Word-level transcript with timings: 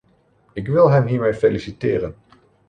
Ik 0.53 0.67
wil 0.67 0.89
hem 0.89 1.05
hiermee 1.05 1.33
feliciteren! 1.33 2.15